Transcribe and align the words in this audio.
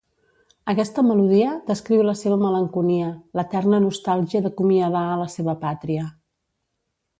Aquesta 0.71 1.03
melodia 1.09 1.51
descriu 1.67 2.01
la 2.07 2.15
seva 2.21 2.39
malenconia, 2.45 3.11
l'eterna 3.41 3.83
nostàlgia 3.85 4.43
d'acomiadar 4.49 5.05
a 5.13 5.23
la 5.23 5.31
seva 5.37 5.59
pàtria. 5.69 6.11